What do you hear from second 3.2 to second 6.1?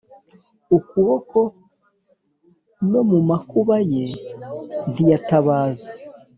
makuba ye ntiyatabaza